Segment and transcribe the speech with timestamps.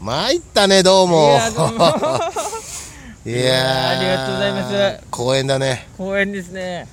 [0.00, 1.30] 参ったね、どうも。
[1.30, 1.74] いやどうも
[3.26, 5.88] いやーいやーありがとうございます公演だね。
[5.98, 6.86] 公演ですね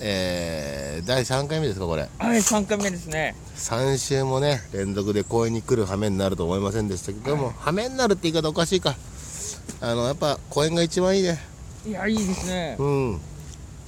[0.00, 2.08] えー、第3回目ですか、これ。
[2.18, 8.96] はい3回目ですね3週もね、連続で公演に来る羽目になると思いませんでしたけども、羽目になるって言い方おかしいか。
[9.80, 11.40] あの、やっぱ公演が一番いいね。
[11.86, 13.20] いやいいですねうん。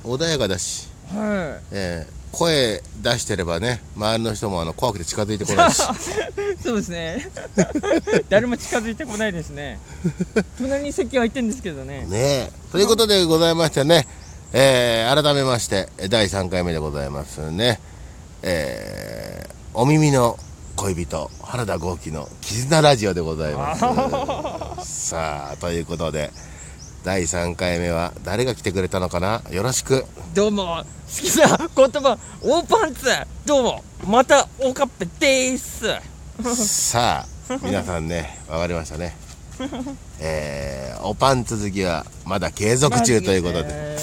[0.05, 5.79] 穏やかだし、はえー声出してればね、周りの人もあの怖くて近づいてこないし。
[5.81, 5.83] い
[6.63, 7.31] そうですね
[8.29, 9.79] 誰も近づいてこないですね
[10.59, 12.53] 隣に席空いてんですけどねねえ。
[12.73, 14.07] ということでございましてね、
[14.53, 17.81] えー改めまして、第3回目でございますね。
[18.43, 20.39] えーお耳の
[20.77, 23.77] 恋人、原田豪輝の絆ラジオでございま
[24.85, 25.09] す。
[25.09, 26.31] さあ、ということで、
[27.05, 29.43] 第3回目は誰が来てくれたのかな？
[29.51, 30.05] よろしく。
[30.37, 33.07] どうも好きな言葉大パンツ
[33.47, 35.87] どうもまたオカッペでーす。
[36.55, 39.17] さあ、皆さんね、わかりましたね。
[40.21, 43.69] えーおパンツ好きはまだ継続中ということで。
[43.71, 43.99] で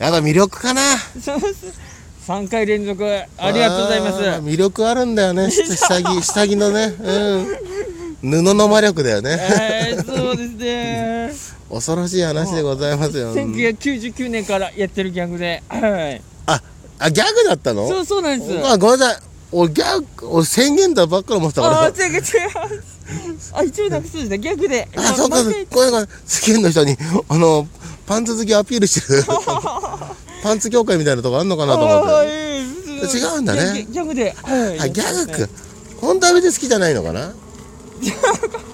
[0.00, 0.82] やっぱ魅力かな。
[2.26, 3.04] 3回連続
[3.36, 4.18] ありがとうございます。
[4.20, 5.48] 魅力あるんだよね。
[5.48, 5.62] 下
[6.02, 8.42] 下着下着のねうん。
[8.42, 9.38] 布の魔力だよね。
[9.40, 9.77] えー、
[11.70, 13.34] 恐ろしい話でございますよ。
[13.34, 15.62] 1999年からやってるギャグで。
[15.68, 15.78] は
[16.10, 16.62] いあ
[16.98, 17.86] あギャグだったの？
[17.88, 18.66] そうそうなんです。
[18.66, 19.22] あごめんなさい。
[19.52, 21.82] 俺ギャグ俺宣言だばっかり思ってたから。
[21.82, 22.22] あー違う違う。
[23.54, 24.88] あ一応なんかそうですねギャグで。
[24.96, 25.36] あそうか
[25.70, 26.96] これが世間の人に
[27.28, 27.66] あの
[28.06, 29.24] パンツ好きアピールしてる。
[30.42, 32.28] パンツ協会みたいなとこあんのかなと思って。
[32.30, 33.86] えー違うんだね。
[33.90, 34.34] ギャグギャグで。
[34.42, 34.80] はい。
[34.80, 35.50] あギャグやってますねく
[36.00, 37.32] 本当は別に好きじゃないのかな？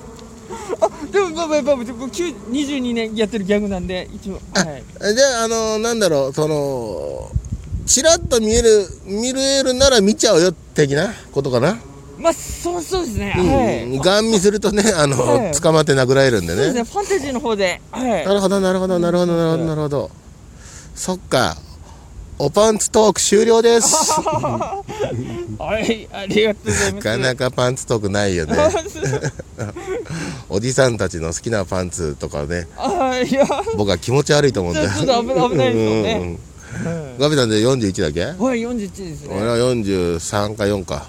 [1.34, 5.14] でもまあまあまあ僕9 22年やってるギャグなんで一応はい。
[5.14, 7.30] であのなんだろうその
[7.86, 11.78] チラッと見える見るえるなら見ちゃうよ的なことかな、
[12.18, 13.54] まあそうそうですね、うん。
[13.54, 13.98] はい。
[13.98, 15.52] ガン見するとねあの、はい。
[15.52, 16.62] 捕まって殴られるんでね。
[16.62, 16.84] そうですね。
[16.84, 18.24] ファンタジーの方ではい。
[18.24, 20.10] なるほどなるほどなるほどなるほどなるほど。
[20.94, 21.56] そっか
[22.38, 23.94] おパンツトーク終了です。
[24.20, 24.82] は
[25.80, 27.06] いありがとうございます。
[27.06, 28.56] なかなかパンツトークないよね。
[30.48, 32.66] おじさんたちの好きなパンツとかね。
[32.76, 33.46] あいや。
[33.76, 34.90] 僕は気持ち悪いと思うんだよ。
[34.90, 36.38] ちょっと危ない危ないですよね。
[37.20, 38.24] ガビさんで41だっけ？
[38.24, 39.28] はい41ですね。
[39.30, 41.06] 俺は43か4か。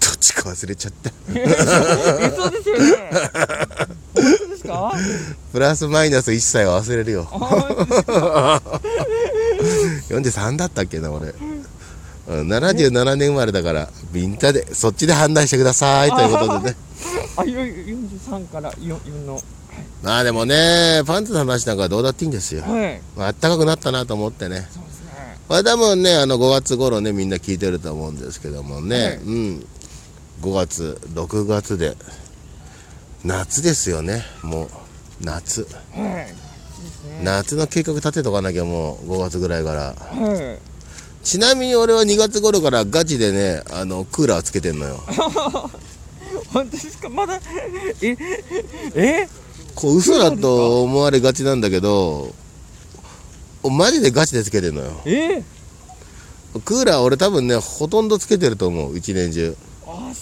[0.00, 1.10] どっちか忘れちゃった。
[1.34, 3.10] えそうですよね。
[4.14, 4.92] 本当ですか？
[5.52, 7.26] プラスマイナス一切は忘れるよ
[10.08, 16.76] 43だったっけな俺、うん、77年生まれだからみんなでそっちで判断してくださいということでね。
[17.36, 19.40] あよ43から 4, 4の。
[20.02, 23.00] まあでもねパンツの話なんかはどうだっていいんですよ、はい。
[23.16, 24.66] まああったかくなったなと思ってね。
[24.70, 25.38] そうですね。
[25.48, 29.16] まあ多分ねあの5月頃ねみんな聞いてると思うんですけどもね、はい。
[29.16, 29.66] うん。
[30.42, 31.96] 5月6月で
[33.24, 34.24] 夏ですよね。
[34.42, 34.68] もう
[35.20, 35.66] 夏。
[35.94, 36.49] はい
[37.22, 39.80] 夏の計画立てとかなきゃもう5月ぐらいから。
[39.94, 40.70] はい
[41.22, 44.96] ちなみに俺は2月頃からガチでねあのクーラーつけてんのよ。
[46.50, 47.10] 本当ですか？
[47.10, 47.38] まだ？
[48.00, 48.16] え
[48.94, 49.28] え？
[49.74, 52.34] こう嘘だと思われがちなんだけど
[53.62, 54.92] マジでガチでつけてんのよ。
[55.04, 55.42] え？
[56.64, 59.54] クーラー俺多分ねほとんどつけてると思う一年中。
[59.86, 60.12] あ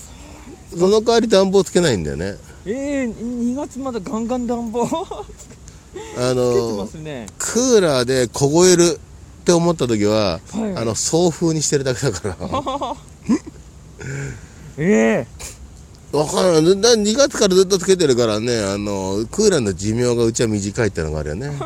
[0.76, 2.34] その代わり暖房つけないんだよね。
[2.66, 4.84] えー、2月まだガンガン暖房。
[4.88, 4.90] つ
[6.16, 7.26] あのすね。
[7.38, 8.98] クーラーで凍える
[9.40, 10.76] って思った時は、はい。
[10.76, 12.36] あの送風にしてるだけだから。
[14.78, 15.26] え
[16.12, 21.50] わからないだ2月からずっとつけてるからねあのクーラーの寿命がうちは短いってのがあるよね。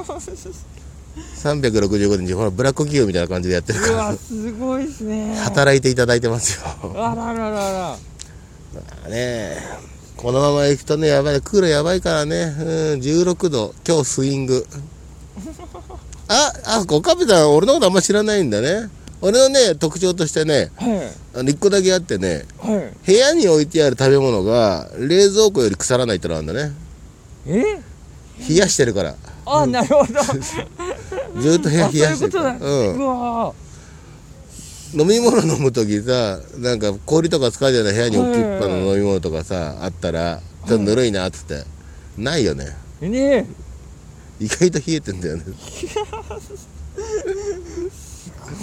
[1.43, 4.16] 365日ほらブラック企業みたいな感じでやってるから。
[4.16, 5.37] すごいですね。
[5.37, 6.62] 働いていただいてますよ。
[6.97, 7.97] あらららら。
[9.09, 9.11] ね。
[9.11, 12.55] えこのまま行くとねやばいクーラーやばいからね。
[12.59, 12.67] うん
[13.00, 13.75] 16度。
[13.87, 14.67] 今日スイング。
[16.28, 18.89] ああ岡部さん俺のことあんま知らないんだね。
[19.21, 21.39] 俺のね特徴としてねはい。
[21.39, 23.06] あの1個だけあってねはい。
[23.06, 26.73] 部屋に置いてある食べ物が冷蔵庫より腐らないってのがあるんだね。
[27.47, 27.81] え？
[28.49, 29.14] 冷やしてるから。
[29.47, 30.12] あなるほど。
[31.41, 32.43] ずっと部屋冷やしてるから。
[32.43, 32.97] ことなんですねうん。
[32.99, 33.53] うわ
[34.94, 41.65] 飲み物飲む時さなんか氷とか使うじゃない部屋に置きっぱの飲み物とかさあったらちょっとぬるいなっつって。
[42.19, 42.77] ないよね。
[43.00, 43.47] えね
[44.39, 45.44] 意外と冷えてんだよね。
[45.44, 45.87] す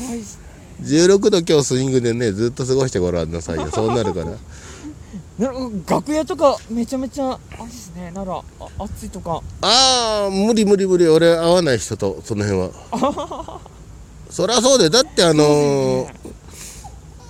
[0.07, 0.39] ごいっす
[0.81, 3.69] 16度今日スイングでねずっと過ごしてごらんなさいよ。
[3.71, 4.37] そうなるから。
[5.39, 5.51] な
[5.87, 8.11] 楽屋とかめちゃめちゃあれですね。
[8.11, 9.41] ならあ暑いとか。
[9.61, 11.07] ああ無理無理無理。
[11.07, 13.61] 俺合わない人とその辺は
[14.29, 16.09] そりゃそうでだってあのー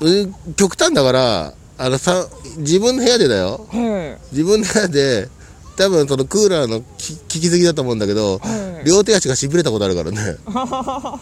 [0.02, 3.68] うん極端だからあのさ自分の部屋でだよ。
[3.72, 5.30] はい自分の部屋で
[5.78, 10.38] 多分そのクーラーのき効きすぎだと思うんだけど、はい両手足がしびれたことあるからね。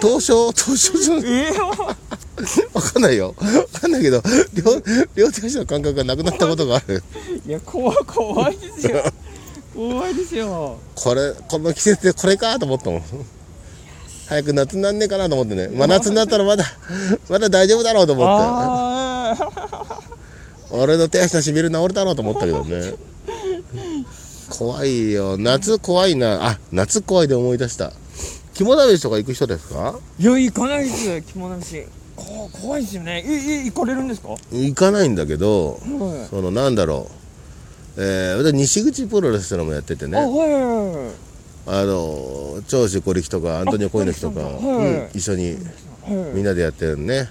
[0.00, 1.24] 凍傷凍傷じゃない？
[1.26, 1.58] ええ
[2.72, 3.34] わかんないよ。
[3.38, 4.22] わかんないけど
[4.54, 4.82] 両
[5.14, 7.02] 両手足の感覚がなくなったことがある。
[7.46, 9.04] いや怖い怖いですよ。
[9.74, 10.78] 怖いですよ。
[10.94, 13.02] これこの季節でこれかと思ったもん
[14.32, 15.68] 早く夏になんねえかなと思ってね。
[15.68, 16.64] 真夏になったらまだ
[17.28, 18.26] まだ大丈夫だろうと思っ
[19.36, 19.44] て。
[20.70, 22.94] 俺の手足のしびれ治るだろうと思ったけどね。
[24.48, 25.36] 怖いよ。
[25.36, 26.48] 夏怖いな。
[26.48, 27.92] あ夏怖いで思い出した。
[28.54, 29.98] 肝試しとか行く人ですか？
[30.18, 31.08] いや行かないです。
[31.08, 31.84] よ着物し。
[32.16, 33.22] こ怖いですよね。
[33.26, 34.28] ええ行かれるんですか？
[34.28, 35.84] は行かないんだけどい。
[36.30, 37.06] そのなんだろ
[37.98, 38.02] う。
[38.02, 41.12] えー、私西口プロレスのもやっててあねは
[41.66, 45.56] あの長州小力とかアントニオ猪木とか、うん一緒に
[46.34, 47.28] みんなでやってるね。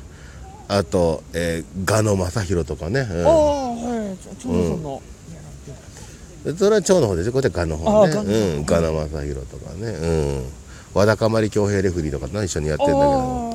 [0.68, 3.28] あと、えー、ガ野正弘とかね、うん。
[3.28, 4.18] ああはい。
[4.18, 5.02] ちょちょうど
[6.58, 7.34] それは長の方でしょ？
[7.34, 8.14] これガの方ね。
[8.14, 8.66] あガの方うん。
[8.66, 9.88] ガナ正弘とかね。
[9.90, 10.08] う
[10.42, 10.46] ん。
[10.94, 13.51] 和田かまり恭平レフリーとかな一緒にやってんだけど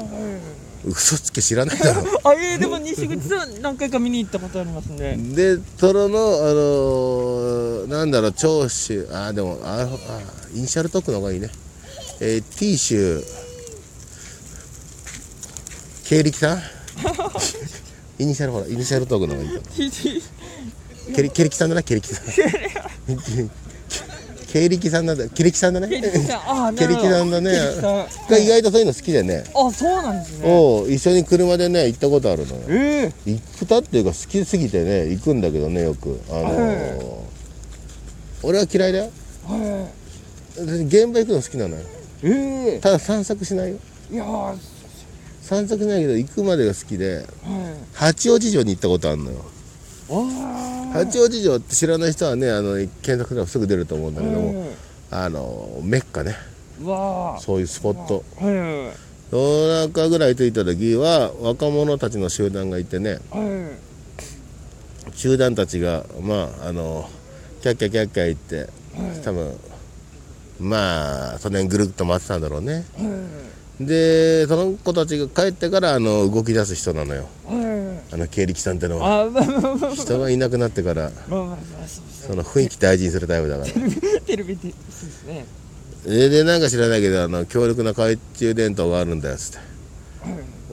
[0.87, 2.03] 嘘つけ知らないだろ。
[2.25, 5.59] あええでも西口さん何回か見に行ったことありますねで。
[5.79, 9.89] そののあのーなんだろう長州あでもああ
[10.55, 11.51] イニシャルトークの方がいいね。
[12.21, 13.25] えー、ティーシュ
[16.05, 16.63] 経歴さん
[18.19, 20.23] イニシャルほらイニシャルトークの方がいい
[21.15, 22.25] 経歴さんだな経歴さん
[24.49, 25.29] 経歴さんなんだ。
[25.29, 25.89] 経歴さんだね。
[25.89, 26.41] ケリキさん。
[26.41, 27.51] ああケリキさんだね。
[27.51, 29.45] 意外とそういうの好きでね。
[29.55, 30.49] あそうなんですね。
[30.49, 32.63] おう一緒に車でね行ったことあるのよ。
[32.69, 36.21] ええ行ったっていうか好きすぎてね行くんだけどねよく。
[36.31, 37.27] あのー
[38.43, 39.11] 俺は嫌いだよ。
[39.47, 39.89] は
[40.57, 41.83] 現場行くの好きなのよ。
[41.83, 41.85] い
[42.27, 43.79] ええただ散策しないよ。
[44.11, 44.27] いやー。
[44.27, 44.55] は
[45.43, 47.25] 散策しないけど行くまでが好きで。
[47.45, 47.47] い。
[47.95, 49.45] 八王子城に行ったことあるのよ。
[50.09, 54.67] ああ八王子城って知らない人はねあの検索すればすぐ出ると思うんだけども、は
[55.11, 56.35] あのメッカね。
[57.41, 58.25] そういうスポット。
[59.33, 63.71] 夜中ぐらい着いた時は若者たちの集団がいてねは
[65.13, 67.09] 集団たちがまああの
[67.61, 68.69] キャッキャキャッキャ言って
[69.25, 69.59] 多分
[70.61, 72.85] まあその辺ぐるっと回ってたんだろうね。
[73.81, 77.29] でその子たちが帰ってからあの動き出す人なのよ
[78.13, 79.29] あの経歴さんってのは。
[79.95, 83.71] 人がいなくなってからその雰囲気大事にするタイプだから。
[84.21, 85.45] テレビでそうですね
[86.05, 89.59] ででなんか知らないけどあの強力な懐中電灯があるんだよっつって。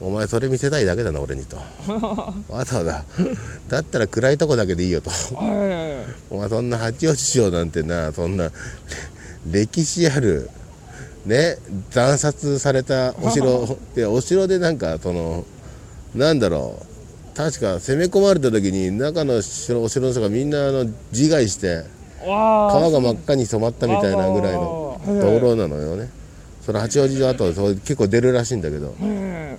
[0.00, 1.56] お前それ見せたいだけだな俺にと。
[2.48, 3.04] わざわざ。
[3.68, 5.10] だったら暗いとこだけでいいよと。
[5.10, 8.50] はお前そんな八王子城なんてなそんな
[9.50, 10.50] 歴史ある
[11.26, 11.58] ね
[11.90, 15.44] 惨殺されたお城 でお城でなんかその
[16.14, 16.93] なんだろう
[17.34, 21.84] 確か攻め込まれた時に中の城お城の人がみんなあの自害して
[22.24, 26.08] 川が真っ赤に染まったみたいなぐらいのところなのよね。
[26.62, 28.86] その八王子城跡そう結構出るらしいんだけど。
[28.86, 29.58] は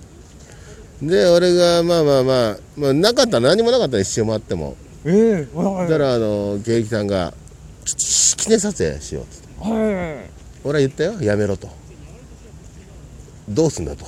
[1.02, 4.74] で俺がまあまあまあ、まあ、なかったら何もなかったら一周回っても。
[5.04, 5.48] いええ。
[5.54, 7.34] はいだからあの芸歴さんが
[7.84, 9.48] 「ちょ記念撮影しよう」っつって。
[9.60, 10.22] は
[10.64, 11.68] 俺は言ったよやめろと。
[13.48, 14.06] どうすんだと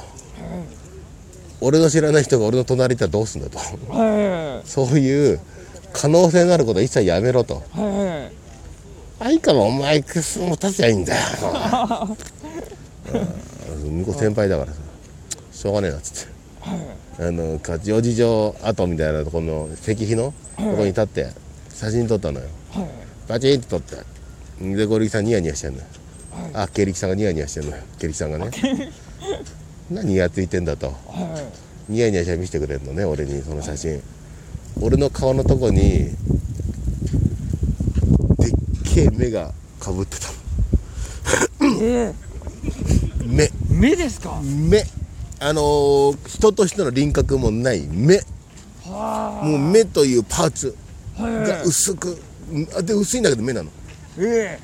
[1.60, 3.58] 俺の知らない人が俺の隣にいたらどうすんだと。
[3.58, 3.60] い
[3.90, 5.40] はそういう
[5.92, 7.62] 可能性のあることは一切やめろと。
[7.76, 8.38] いはい
[9.20, 11.20] あいかもお前クスも立つやいいんだよ。
[13.82, 13.98] うん。
[13.98, 14.78] 向こう先輩だからさ
[15.52, 16.32] しょうがねえなっつって
[17.18, 21.26] あの八王子城跡みたいなところの石碑のところに立って
[21.74, 22.86] 写真撮ったのよはい
[23.26, 23.96] バチンと撮って
[24.60, 25.24] で小力さん。
[25.24, 25.72] ニヤニヤしてん。
[25.72, 25.84] のよ、
[26.54, 27.10] あ経力さん。
[27.10, 27.64] がニヤニヤしてん。
[27.64, 28.32] のよ経力さん。
[28.32, 28.50] がね
[29.90, 30.88] 何やついてんだと。
[30.88, 31.50] は
[31.88, 34.02] ニヤニヤして見せてくれるのね俺にその写真。
[34.80, 36.14] 俺の顔のとこにでっ
[38.84, 40.28] けえ目がかぶってた
[41.64, 41.74] の。
[41.74, 42.14] いええ
[43.24, 43.50] 目。
[43.70, 44.40] 目ですか？
[44.42, 44.84] 目。
[45.40, 48.20] あのー人としての輪郭もない目。
[48.84, 50.76] はもう目というパーツ
[51.18, 52.18] が薄く
[52.76, 53.70] あで薄いんだけど目なの。
[53.70, 53.70] い
[54.18, 54.58] え。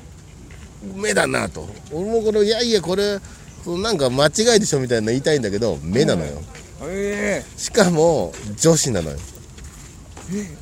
[0.95, 1.67] 目だなと。
[1.91, 3.19] 俺もこれいやいやこれ
[3.67, 6.41] なんか間違いでしょみたいなの言いたいんだけど目なのよ。
[6.83, 7.59] ええ。
[7.59, 9.17] しかも女子なのよ。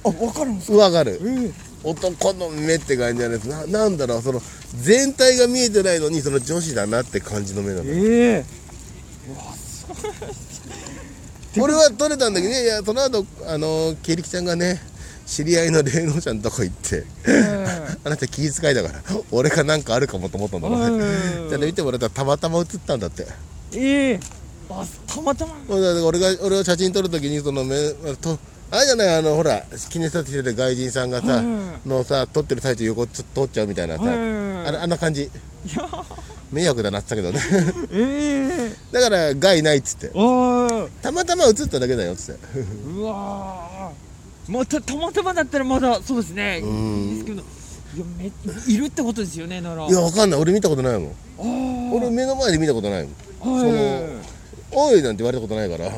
[0.03, 1.19] あわかるんですかわかる。
[1.23, 1.51] ええ。
[1.83, 3.47] 男の目って感じじゃないです。
[3.47, 4.41] ななんだろうその
[4.81, 8.45] 全体が見えてないのにその女子だなって感じの目なのえ。
[8.45, 8.45] え
[11.59, 14.79] 俺は撮れたんだけどいやいやその後あのケリキちゃんがね
[15.25, 17.03] 知り合いの霊能者のとこ行って
[18.05, 20.69] あなた気遣いだから 俺がなんかあるかもと思ったんだ。
[20.69, 21.05] ろうね
[21.41, 21.49] うん。
[21.49, 23.25] じゃあ見てもらったらたまたま映ったんだって
[23.73, 24.19] ええ。
[24.69, 25.53] あたまたま。
[25.69, 27.75] 俺が俺が写真撮るときにその目
[28.21, 28.37] と
[28.71, 31.71] あれじゃないあのほら記念撮影してて外人さんがさ、うん。
[31.85, 34.63] のさ撮ってる最中横ちょっと通っちゃうみたいなさ、うん。
[34.65, 35.29] あんな感じ。
[36.51, 37.73] 迷惑だなって言ったけどね。
[37.91, 38.75] ええ。
[38.91, 40.07] だから害ないっつって。
[41.01, 42.59] たまたま映っただけだよっつって。
[42.95, 44.51] うわー。
[44.51, 46.61] またたまたまだったらまだそうですね。
[46.63, 47.09] うん。
[47.09, 47.43] いいですけど
[47.95, 48.31] いやめ
[48.73, 49.85] いるってことですよねなら。
[49.87, 50.39] いやわかんない。
[50.39, 51.07] 俺見たことないも
[51.43, 51.91] ん。
[51.93, 53.07] 俺目の前で見たことない
[53.43, 53.59] もん。
[53.61, 53.69] はい。
[54.71, 55.91] そのおいなんて言われたことないから。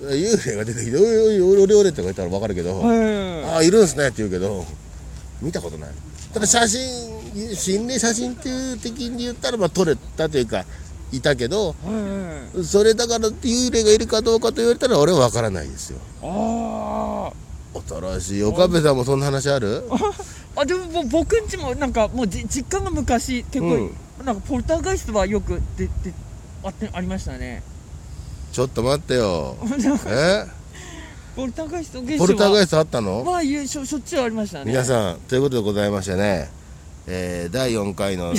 [0.00, 3.44] 幽霊が出てきて「おいおいおいおれおれ」って言われたら分かるけど「はい。
[3.44, 4.64] ああいるんすね」って言うけど
[5.42, 5.90] 見たことない。
[6.32, 10.64] ただ写真心霊写真っていう的に言ったらまあ撮れたというか
[11.10, 12.64] いたけどはい。
[12.64, 15.98] それだから幽霊がいるかどうかと言われたら俺は分からないですよ。
[16.22, 17.32] あ
[17.88, 19.84] 新しい岡部さんもそんな話ある？
[19.88, 23.96] ー あでも僕んちもなんかもうじ実家が昔結構、うん。
[24.24, 26.12] なんかポルターガイストはよくでで
[26.64, 27.62] あってありましたね。
[28.52, 29.56] ちょっと待ってよ。
[30.08, 30.44] え？
[31.36, 33.22] ポルターガイスト現象ポルターガイスストあったの？
[33.24, 34.64] まあしょしょっちゅうありましたね。
[34.66, 36.50] 皆さんということでございましてね、
[37.06, 38.34] えー第4回の、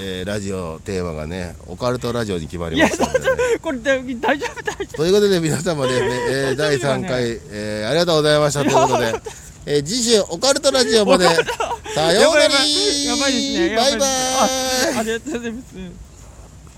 [0.00, 3.26] えーラジオテーマがねオカルトラジオに決まりましたので、ね、
[3.62, 8.60] これ大大丈夫大丈ということで皆様ね、えー 第3回、えーありがとうございました。
[8.60, 9.14] ということで、
[9.66, 11.24] えー次週オカルトラジオまで。
[11.26, 11.32] さ
[12.08, 12.54] 夫ようなら。
[13.76, 14.10] バイバイ。
[14.98, 16.05] ありがとうございます